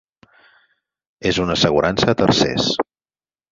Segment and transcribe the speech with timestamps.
[1.33, 2.73] és una assegurança a tercers.